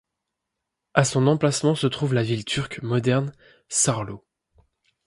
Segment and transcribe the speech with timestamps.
[0.95, 3.33] À son emplacement se trouve la ville turque moderne
[3.69, 4.23] Çorlu.